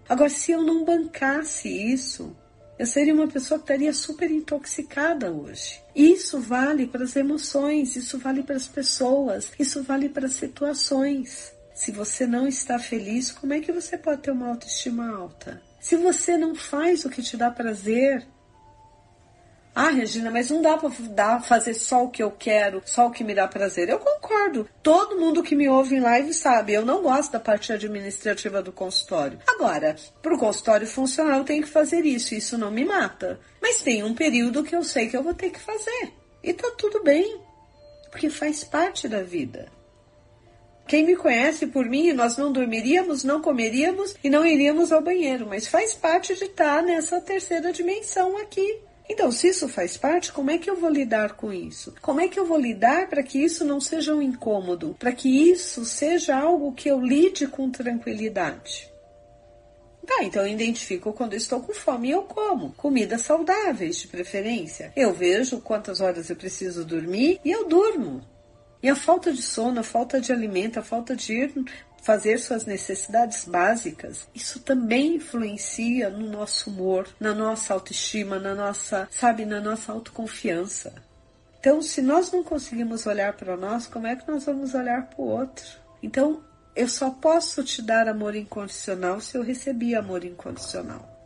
Agora, 0.09 0.31
se 0.31 0.53
eu 0.53 0.63
não 0.63 0.85
bancasse 0.85 1.69
isso, 1.69 2.35
eu 2.79 2.87
seria 2.87 3.13
uma 3.13 3.27
pessoa 3.27 3.59
que 3.59 3.65
estaria 3.65 3.93
super 3.93 4.31
intoxicada 4.31 5.33
hoje. 5.33 5.83
Isso 5.95 6.39
vale 6.39 6.87
para 6.87 7.05
as 7.05 7.17
emoções, 7.17 7.97
isso 7.97 8.19
vale 8.19 8.43
para 8.43 8.57
as 8.57 8.69
pessoas, 8.69 9.51
isso 9.59 9.83
vale 9.83 10.09
para 10.09 10.27
as 10.27 10.35
situações. 10.35 11.53
Se 11.75 11.91
você 11.91 12.27
não 12.27 12.47
está 12.47 12.79
feliz, 12.79 13.33
como 13.33 13.53
é 13.53 13.61
que 13.61 13.73
você 13.73 13.99
pode 13.99 14.23
ter 14.23 14.31
uma 14.31 14.49
autoestima 14.49 15.09
alta? 15.11 15.61
Se 15.81 15.97
você 15.97 16.37
não 16.37 16.55
faz 16.55 17.05
o 17.05 17.11
que 17.11 17.23
te 17.23 17.37
dá 17.37 17.51
prazer, 17.51 18.27
ah, 19.81 19.91
Regina, 19.91 20.29
mas 20.29 20.51
não 20.51 20.61
dá 20.61 20.77
para 20.77 21.39
fazer 21.39 21.73
só 21.75 22.03
o 22.03 22.11
que 22.11 22.21
eu 22.21 22.33
quero, 22.33 22.83
só 22.85 23.07
o 23.07 23.13
que 23.13 23.23
me 23.23 23.33
dá 23.33 23.47
prazer. 23.47 23.89
Eu 23.89 24.01
concordo. 24.01 24.69
Todo 24.83 25.21
mundo 25.21 25.41
que 25.41 25.55
me 25.55 25.69
ouve 25.69 25.95
em 25.95 26.01
live 26.01 26.35
sabe, 26.35 26.73
eu 26.73 26.85
não 26.85 27.01
gosto 27.01 27.31
da 27.31 27.39
parte 27.39 27.73
administrativa 27.73 28.61
do 28.61 28.73
consultório. 28.73 29.39
Agora, 29.47 29.95
para 30.21 30.35
o 30.35 30.39
consultório 30.39 30.85
funcionar, 30.85 31.39
eu 31.39 31.45
tenho 31.45 31.63
que 31.63 31.69
fazer 31.69 32.05
isso. 32.05 32.35
Isso 32.35 32.59
não 32.59 32.73
me 32.73 32.85
mata. 32.85 33.39
Mas 33.63 33.81
tem 33.81 34.03
um 34.03 34.17
período 34.17 34.65
que 34.65 34.75
eu 34.75 34.83
sei 34.83 35.09
que 35.09 35.17
eu 35.17 35.23
vou 35.23 35.33
ter 35.33 35.51
que 35.51 35.61
fazer. 35.61 36.13
E 36.43 36.53
tá 36.53 36.73
tudo 36.77 37.05
bem, 37.05 37.41
porque 38.11 38.29
faz 38.29 38.65
parte 38.65 39.07
da 39.07 39.23
vida. 39.23 39.71
Quem 40.89 41.07
me 41.07 41.15
conhece 41.15 41.69
por 41.69 41.87
mim, 41.87 42.13
nós 42.15 42.37
não 42.37 42.51
dormiríamos, 42.51 43.23
não 43.23 43.41
comeríamos 43.41 44.17
e 44.25 44.29
não 44.29 44.45
iríamos 44.45 44.91
ao 44.91 45.01
banheiro, 45.01 45.47
mas 45.49 45.69
faz 45.69 45.95
parte 45.95 46.35
de 46.35 46.47
estar 46.47 46.83
nessa 46.83 47.21
terceira 47.21 47.73
dimensão 47.73 48.37
aqui. 48.39 48.81
Então, 49.09 49.33
se 49.33 49.49
isso 49.49 49.69
faz 49.69 49.97
parte, 49.97 50.33
como 50.33 50.51
é 50.51 50.59
que 50.59 50.69
eu 50.69 50.77
vou 50.77 50.91
lidar 50.91 51.33
com 51.33 51.53
isso? 51.53 51.95
Como 52.03 52.21
é 52.21 52.29
que 52.29 52.39
eu 52.39 52.45
vou 52.45 52.59
lidar 52.59 53.09
para 53.09 53.23
que 53.23 53.43
isso 53.43 53.65
não 53.65 53.81
seja 53.81 54.15
um 54.15 54.21
incômodo? 54.21 54.95
Para 54.99 55.13
que 55.13 55.51
isso 55.51 55.85
seja 55.85 56.37
algo 56.37 56.73
que 56.73 56.89
eu 56.89 57.01
lide 57.01 57.47
com 57.47 57.71
tranquilidade? 57.71 58.93
Tá, 60.07 60.25
então 60.25 60.43
eu 60.43 60.49
identifico 60.49 61.13
quando 61.13 61.35
estou 61.35 61.61
com 61.61 61.75
fome 61.75 62.09
e 62.09 62.13
eu 62.13 62.23
como. 62.23 62.73
Comidas 62.73 63.23
saudáveis, 63.23 63.99
de 63.99 64.09
preferência. 64.09 64.91
Eu 64.97 65.13
vejo 65.13 65.61
quantas 65.61 66.01
horas 66.01 66.31
eu 66.31 66.37
preciso 66.37 66.85
dormir 66.85 67.39
e 67.45 67.51
eu 67.51 67.69
durmo. 67.69 68.23
E 68.83 68.89
a 68.89 68.95
falta 68.95 69.33
de 69.33 69.43
sono, 69.43 69.81
a 69.81 69.83
falta 69.83 70.21
de 70.21 70.33
alimento, 70.33 70.79
a 70.79 70.83
falta 70.83 71.15
de 71.15 71.33
ir 71.35 71.53
fazer 72.03 72.39
suas 72.39 72.65
necessidades 72.65 73.45
básicas, 73.45 74.27
isso 74.35 74.61
também 74.61 75.17
influencia 75.17 76.09
no 76.09 76.29
nosso 76.31 76.71
humor, 76.71 77.09
na 77.21 77.35
nossa 77.35 77.75
autoestima, 77.75 78.39
na 78.39 78.55
nossa, 78.55 79.09
sabe, 79.11 79.45
na 79.45 79.61
nossa 79.61 79.93
autoconfiança. 79.93 80.95
Então, 81.61 81.83
se 81.83 82.01
nós 82.01 82.31
não 82.31 82.45
conseguimos 82.45 83.07
olhar 83.07 83.33
para 83.35 83.57
nós, 83.57 83.87
como 83.87 84.07
é 84.07 84.15
que 84.15 84.29
nós 84.29 84.45
vamos 84.45 84.75
olhar 84.75 85.07
para 85.09 85.21
o 85.21 85.29
outro? 85.29 85.67
Então, 86.03 86.43
eu 86.75 86.89
só 86.89 87.11
posso 87.11 87.65
te 87.65 87.83
dar 87.83 88.09
amor 88.09 88.37
incondicional 88.37 89.21
se 89.21 89.37
eu 89.37 89.43
recebi 89.43 89.95
amor 89.95 90.25
incondicional. 90.25 91.19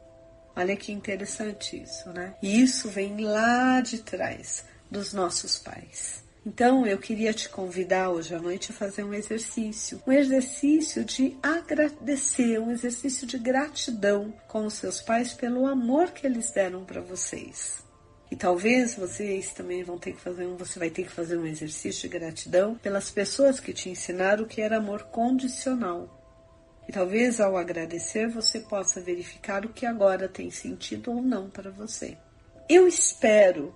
Olha 0.57 0.77
que 0.77 0.93
interessante 0.93 1.83
isso, 1.83 2.11
né? 2.11 2.35
E 2.43 2.63
isso 2.63 2.89
vem 2.89 3.25
lá 3.25 3.81
de 3.81 3.99
trás 3.99 4.65
dos 4.91 5.13
nossos 5.13 5.59
pais. 5.59 6.22
Então 6.45 6.85
eu 6.85 6.99
queria 6.99 7.33
te 7.33 7.49
convidar 7.49 8.11
hoje 8.11 8.35
à 8.35 8.41
noite 8.41 8.73
a 8.73 8.75
fazer 8.75 9.05
um 9.05 9.15
exercício, 9.15 10.03
um 10.05 10.11
exercício 10.11 11.05
de 11.05 11.37
agradecer, 11.41 12.59
um 12.59 12.73
exercício 12.73 13.27
de 13.27 13.39
gratidão 13.39 14.35
com 14.49 14.67
os 14.67 14.75
seus 14.75 15.01
pais 15.01 15.33
pelo 15.33 15.67
amor 15.67 16.11
que 16.11 16.27
eles 16.27 16.51
deram 16.51 16.85
para 16.85 17.01
vocês. 17.01 17.81
E 18.29 18.35
talvez 18.35 18.97
vocês 18.97 19.53
também 19.53 19.85
vão 19.85 19.99
ter 19.99 20.15
que 20.15 20.21
fazer 20.21 20.47
um, 20.47 20.57
você 20.57 20.81
vai 20.81 20.91
ter 20.91 21.05
que 21.05 21.13
fazer 21.13 21.37
um 21.37 21.47
exercício 21.47 22.09
de 22.09 22.19
gratidão 22.19 22.75
pelas 22.75 23.09
pessoas 23.09 23.61
que 23.61 23.73
te 23.73 23.89
ensinaram 23.89 24.43
o 24.43 24.49
que 24.49 24.61
era 24.61 24.79
amor 24.79 25.05
condicional. 25.05 26.19
E 26.89 26.93
talvez 26.93 27.41
ao 27.41 27.57
agradecer 27.57 28.29
você 28.29 28.59
possa 28.59 29.01
verificar 29.01 29.65
o 29.65 29.69
que 29.69 29.87
agora 29.87 30.29
tem 30.29 30.51
sentido 30.51 31.13
ou 31.13 31.23
não 31.23 31.49
para 31.49 31.71
você. 31.71 32.17
Eu 32.69 32.89
espero 32.89 33.73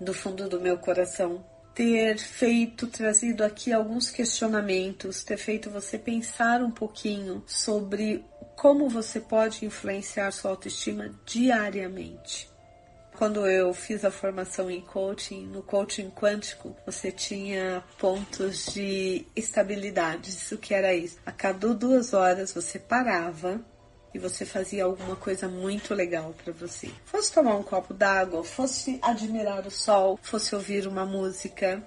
do 0.00 0.14
fundo 0.14 0.48
do 0.48 0.60
meu 0.60 0.78
coração 0.78 1.44
ter 1.74 2.18
feito, 2.18 2.86
trazido 2.86 3.44
aqui 3.44 3.72
alguns 3.72 4.10
questionamentos, 4.10 5.24
ter 5.24 5.36
feito 5.36 5.70
você 5.70 5.98
pensar 5.98 6.62
um 6.62 6.70
pouquinho 6.70 7.42
sobre 7.46 8.24
como 8.56 8.88
você 8.88 9.20
pode 9.20 9.64
influenciar 9.64 10.30
sua 10.32 10.50
autoestima 10.50 11.10
diariamente. 11.24 12.50
Quando 13.16 13.46
eu 13.46 13.72
fiz 13.74 14.04
a 14.04 14.10
formação 14.10 14.70
em 14.70 14.80
coaching, 14.80 15.46
no 15.46 15.62
coaching 15.62 16.10
quântico, 16.10 16.74
você 16.86 17.10
tinha 17.12 17.84
pontos 17.98 18.66
de 18.72 19.26
estabilidade. 19.36 20.30
Isso 20.30 20.56
que 20.56 20.72
era 20.72 20.94
isso. 20.94 21.18
A 21.26 21.32
cada 21.32 21.74
duas 21.74 22.14
horas 22.14 22.52
você 22.52 22.78
parava 22.78 23.60
e 24.12 24.18
você 24.18 24.44
fazia 24.44 24.84
alguma 24.84 25.16
coisa 25.16 25.48
muito 25.48 25.94
legal 25.94 26.34
para 26.42 26.52
você. 26.52 26.90
Fosse 27.04 27.32
tomar 27.32 27.56
um 27.56 27.62
copo 27.62 27.94
d'água, 27.94 28.42
fosse 28.42 28.98
admirar 29.02 29.66
o 29.66 29.70
sol, 29.70 30.18
fosse 30.22 30.54
ouvir 30.54 30.86
uma 30.86 31.06
música, 31.06 31.82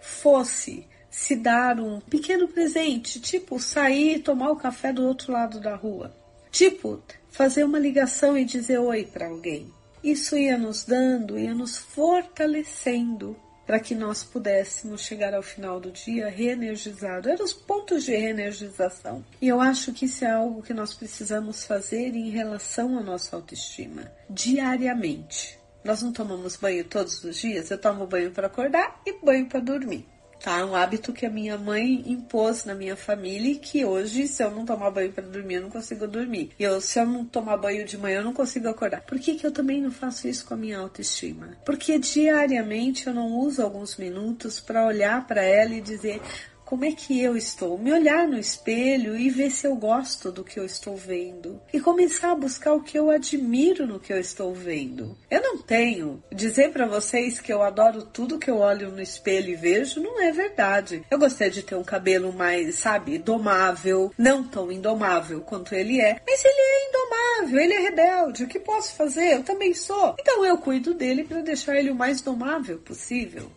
fosse 0.00 0.86
se 1.10 1.34
dar 1.34 1.80
um 1.80 2.00
pequeno 2.00 2.46
presente, 2.46 3.20
tipo 3.20 3.58
sair 3.58 4.16
e 4.16 4.22
tomar 4.22 4.50
o 4.50 4.56
café 4.56 4.92
do 4.92 5.04
outro 5.04 5.32
lado 5.32 5.60
da 5.60 5.74
rua, 5.74 6.14
tipo 6.50 7.02
fazer 7.30 7.64
uma 7.64 7.78
ligação 7.78 8.36
e 8.36 8.44
dizer 8.44 8.78
oi 8.78 9.04
para 9.04 9.28
alguém. 9.28 9.72
Isso 10.02 10.36
ia 10.36 10.56
nos 10.56 10.84
dando, 10.84 11.38
ia 11.38 11.54
nos 11.54 11.76
fortalecendo 11.76 13.36
para 13.66 13.80
que 13.80 13.94
nós 13.94 14.22
pudéssemos 14.22 15.02
chegar 15.02 15.34
ao 15.34 15.42
final 15.42 15.80
do 15.80 15.90
dia 15.90 16.28
reenergizado. 16.28 17.28
Eram 17.28 17.44
os 17.44 17.52
pontos 17.52 18.04
de 18.04 18.12
reenergização. 18.12 19.24
E 19.40 19.48
eu 19.48 19.60
acho 19.60 19.92
que 19.92 20.04
isso 20.04 20.24
é 20.24 20.30
algo 20.30 20.62
que 20.62 20.72
nós 20.72 20.94
precisamos 20.94 21.64
fazer 21.64 22.14
em 22.14 22.30
relação 22.30 22.96
à 22.98 23.02
nossa 23.02 23.34
autoestima, 23.34 24.10
diariamente. 24.30 25.58
Nós 25.84 26.02
não 26.02 26.12
tomamos 26.12 26.56
banho 26.56 26.84
todos 26.84 27.22
os 27.22 27.36
dias, 27.36 27.70
eu 27.70 27.78
tomo 27.78 28.06
banho 28.06 28.30
para 28.30 28.46
acordar 28.46 29.00
e 29.04 29.12
banho 29.24 29.46
para 29.46 29.60
dormir 29.60 30.15
tá? 30.40 30.64
Um 30.64 30.74
hábito 30.74 31.12
que 31.12 31.26
a 31.26 31.30
minha 31.30 31.56
mãe 31.58 32.04
impôs 32.06 32.64
na 32.64 32.74
minha 32.74 32.96
família 32.96 33.52
e 33.52 33.56
que 33.56 33.84
hoje, 33.84 34.26
se 34.26 34.42
eu 34.42 34.50
não 34.50 34.64
tomar 34.64 34.90
banho 34.90 35.12
para 35.12 35.24
dormir, 35.24 35.54
eu 35.54 35.62
não 35.62 35.70
consigo 35.70 36.06
dormir. 36.06 36.52
E 36.58 36.62
eu, 36.62 36.80
se 36.80 36.98
eu 36.98 37.06
não 37.06 37.24
tomar 37.24 37.56
banho 37.56 37.84
de 37.84 37.98
manhã, 37.98 38.18
eu 38.18 38.24
não 38.24 38.32
consigo 38.32 38.68
acordar. 38.68 39.02
Por 39.02 39.18
que, 39.18 39.34
que 39.34 39.46
eu 39.46 39.52
também 39.52 39.80
não 39.80 39.90
faço 39.90 40.28
isso 40.28 40.46
com 40.46 40.54
a 40.54 40.56
minha 40.56 40.78
autoestima? 40.78 41.56
Porque 41.64 41.98
diariamente 41.98 43.06
eu 43.06 43.14
não 43.14 43.32
uso 43.38 43.62
alguns 43.62 43.96
minutos 43.96 44.60
para 44.60 44.86
olhar 44.86 45.26
para 45.26 45.42
ela 45.42 45.74
e 45.74 45.80
dizer 45.80 46.20
como 46.66 46.84
é 46.84 46.90
que 46.90 47.22
eu 47.22 47.36
estou, 47.36 47.78
me 47.78 47.92
olhar 47.92 48.26
no 48.26 48.36
espelho 48.36 49.16
e 49.16 49.30
ver 49.30 49.52
se 49.52 49.68
eu 49.68 49.76
gosto 49.76 50.32
do 50.32 50.42
que 50.42 50.58
eu 50.58 50.66
estou 50.66 50.96
vendo 50.96 51.62
e 51.72 51.80
começar 51.80 52.32
a 52.32 52.34
buscar 52.34 52.74
o 52.74 52.82
que 52.82 52.98
eu 52.98 53.08
admiro 53.08 53.86
no 53.86 54.00
que 54.00 54.12
eu 54.12 54.18
estou 54.18 54.52
vendo. 54.52 55.16
Eu 55.30 55.40
não 55.40 55.58
tenho 55.58 56.20
dizer 56.30 56.72
para 56.72 56.84
vocês 56.84 57.40
que 57.40 57.52
eu 57.52 57.62
adoro 57.62 58.02
tudo 58.02 58.38
que 58.38 58.50
eu 58.50 58.58
olho 58.58 58.90
no 58.90 59.00
espelho 59.00 59.50
e 59.50 59.54
vejo, 59.54 60.02
não 60.02 60.20
é 60.20 60.32
verdade. 60.32 61.04
Eu 61.08 61.20
gostaria 61.20 61.52
de 61.52 61.62
ter 61.62 61.76
um 61.76 61.84
cabelo 61.84 62.32
mais, 62.32 62.74
sabe, 62.74 63.16
domável, 63.16 64.12
não 64.18 64.42
tão 64.42 64.72
indomável 64.72 65.42
quanto 65.42 65.72
ele 65.72 66.00
é, 66.00 66.20
mas 66.26 66.44
ele 66.44 66.58
é 66.58 66.88
indomável, 66.88 67.60
ele 67.60 67.74
é 67.74 67.80
rebelde. 67.80 68.42
O 68.42 68.48
que 68.48 68.58
posso 68.58 68.92
fazer? 68.96 69.34
Eu 69.34 69.44
também 69.44 69.72
sou. 69.72 70.16
Então 70.18 70.44
eu 70.44 70.58
cuido 70.58 70.92
dele 70.92 71.22
para 71.22 71.42
deixar 71.42 71.76
ele 71.76 71.92
o 71.92 71.94
mais 71.94 72.20
domável 72.20 72.78
possível. 72.78 73.52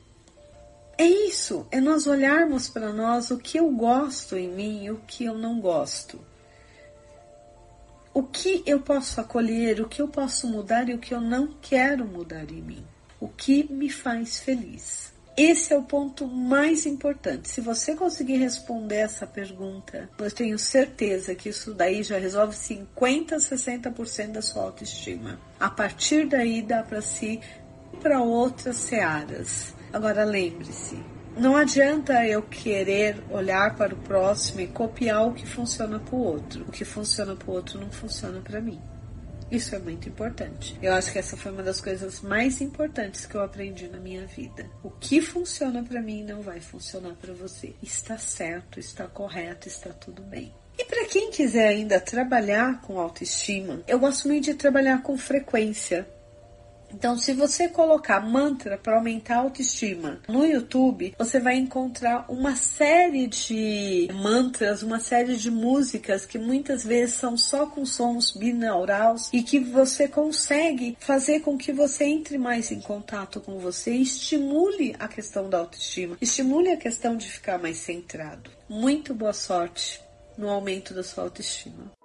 É 1.00 1.06
isso, 1.06 1.66
é 1.72 1.80
nós 1.80 2.08
olharmos 2.08 2.68
para 2.68 2.92
nós 2.92 3.32
o 3.32 3.38
que 3.38 3.58
eu 3.58 3.72
gosto 3.72 4.36
em 4.36 4.50
mim 4.50 4.84
e 4.84 4.92
o 4.92 4.98
que 5.08 5.24
eu 5.24 5.34
não 5.34 5.62
gosto. 5.62 6.20
O 8.14 8.22
que 8.22 8.62
eu 8.66 8.82
posso 8.82 9.22
acolher, 9.22 9.80
o 9.80 9.88
que 9.88 10.02
eu 10.02 10.10
posso 10.10 10.46
mudar 10.46 10.90
e 10.90 10.94
o 10.94 11.00
que 11.00 11.14
eu 11.14 11.22
não 11.22 11.56
quero 11.62 12.04
mudar 12.04 12.52
em 12.52 12.62
mim? 12.62 12.86
O 13.18 13.30
que 13.30 13.64
me 13.72 13.90
faz 13.90 14.42
feliz? 14.42 15.14
Esse 15.38 15.74
é 15.74 15.78
o 15.78 15.84
ponto 15.84 16.28
mais 16.28 16.86
importante. 16.86 17.48
Se 17.48 17.62
você 17.62 17.96
conseguir 17.96 18.36
responder 18.36 18.98
essa 18.98 19.26
pergunta, 19.26 20.10
eu 20.18 20.30
tenho 20.30 20.60
certeza 20.60 21.34
que 21.34 21.48
isso 21.48 21.74
daí 21.74 22.04
já 22.04 22.18
resolve 22.18 22.58
50, 22.58 23.38
60% 23.38 24.32
da 24.34 24.42
sua 24.42 24.64
autoestima. 24.64 25.40
A 25.58 25.70
partir 25.70 26.28
daí 26.28 26.62
dá 26.62 26.84
para 26.84 27.02
se 27.02 27.40
para 28.02 28.22
outras 28.22 28.76
searas. 28.76 29.79
Agora 29.92 30.24
lembre-se, 30.24 31.04
não 31.38 31.56
adianta 31.56 32.26
eu 32.26 32.42
querer 32.44 33.24
olhar 33.30 33.76
para 33.76 33.94
o 33.94 33.98
próximo 33.98 34.62
e 34.62 34.68
copiar 34.68 35.28
o 35.28 35.34
que 35.34 35.48
funciona 35.48 36.00
para 36.00 36.16
o 36.16 36.20
outro. 36.20 36.66
O 36.68 36.72
que 36.72 36.84
funciona 36.84 37.36
para 37.36 37.50
o 37.50 37.54
outro 37.54 37.80
não 37.80 37.90
funciona 37.90 38.40
para 38.42 38.60
mim. 38.60 38.80
Isso 39.52 39.76
é 39.76 39.80
muito 39.80 40.08
importante. 40.08 40.78
Eu 40.82 40.94
acho 40.94 41.12
que 41.12 41.18
essa 41.18 41.36
foi 41.36 41.52
uma 41.52 41.64
das 41.64 41.82
coisas 41.82 42.22
mais 42.22 42.62
importantes 42.62 43.26
que 43.26 43.36
eu 43.36 43.42
aprendi 43.42 43.88
na 43.88 43.98
minha 43.98 44.28
vida. 44.28 44.70
O 44.84 44.92
que 44.92 45.22
funciona 45.22 45.82
para 45.82 46.02
mim 46.02 46.24
não 46.24 46.42
vai 46.42 46.60
funcionar 46.60 47.16
para 47.16 47.34
você. 47.34 47.74
Está 47.82 48.18
certo, 48.18 48.80
está 48.80 49.08
correto, 49.08 49.68
está 49.68 49.90
tudo 49.90 50.22
bem. 50.22 50.54
E 50.78 50.86
para 50.86 51.06
quem 51.06 51.32
quiser 51.32 51.70
ainda 51.70 52.00
trabalhar 52.00 52.82
com 52.82 53.00
autoestima, 53.00 53.82
eu 53.88 53.98
gosto 53.98 54.28
muito 54.28 54.46
de 54.46 54.54
trabalhar 54.54 55.02
com 55.02 55.18
frequência. 55.18 56.08
Então, 56.94 57.18
se 57.18 57.34
você 57.34 57.68
colocar 57.68 58.20
mantra 58.20 58.78
para 58.78 58.98
aumentar 58.98 59.36
a 59.36 59.40
autoestima 59.40 60.20
no 60.28 60.46
YouTube, 60.46 61.14
você 61.18 61.40
vai 61.40 61.56
encontrar 61.56 62.26
uma 62.30 62.56
série 62.56 63.28
de 63.28 64.10
mantras, 64.14 64.84
uma 64.84 65.00
série 65.00 65.36
de 65.36 65.52
músicas 65.52 66.26
que 66.26 66.38
muitas 66.38 66.84
vezes 66.84 67.16
são 67.16 67.38
só 67.38 67.66
com 67.66 67.86
sons 67.86 68.32
binaurais 68.32 69.30
e 69.32 69.44
que 69.44 69.60
você 69.60 70.08
consegue 70.08 70.98
fazer 71.00 71.42
com 71.42 71.58
que 71.58 71.72
você 71.72 72.06
entre 72.06 72.38
mais 72.38 72.72
em 72.72 72.80
contato 72.80 73.40
com 73.40 73.60
você 73.60 73.92
e 73.92 74.02
estimule 74.02 74.96
a 75.00 75.08
questão 75.08 75.50
da 75.50 75.60
autoestima, 75.60 76.18
estimule 76.22 76.72
a 76.72 76.78
questão 76.78 77.16
de 77.16 77.30
ficar 77.30 77.58
mais 77.60 77.78
centrado. 77.78 78.50
Muito 78.68 79.14
boa 79.14 79.34
sorte 79.34 80.02
no 80.38 80.50
aumento 80.50 80.94
da 80.94 81.04
sua 81.04 81.26
autoestima. 81.26 81.99